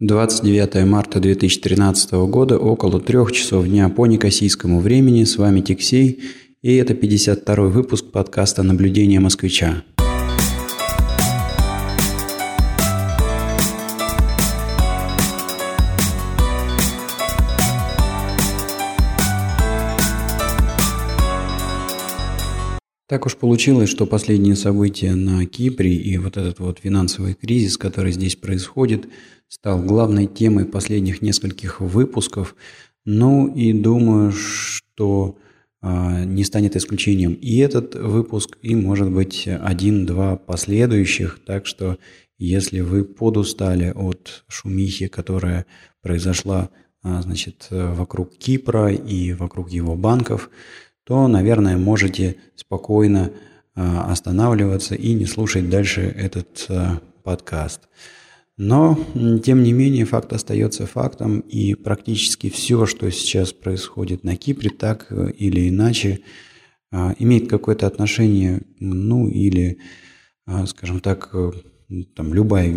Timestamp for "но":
58.58-58.98